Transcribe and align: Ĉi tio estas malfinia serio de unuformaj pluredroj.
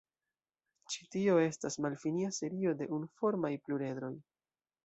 Ĉi 0.93 1.05
tio 1.15 1.35
estas 1.41 1.77
malfinia 1.87 2.31
serio 2.39 2.75
de 2.81 2.91
unuformaj 2.99 3.53
pluredroj. 3.67 4.15